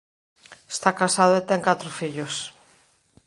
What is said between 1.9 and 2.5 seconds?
fillos.